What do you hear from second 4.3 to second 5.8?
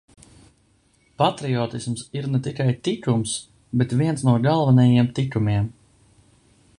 galvenajiem tikumiem.